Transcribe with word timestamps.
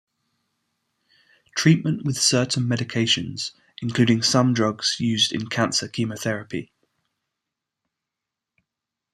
Treatment 1.55 2.03
with 2.05 2.17
certain 2.17 2.63
medications, 2.63 3.51
including 3.83 4.23
some 4.23 4.51
drugs 4.51 4.95
used 4.99 5.31
in 5.31 5.45
cancer 5.45 5.87
chemotherapy. 5.87 6.71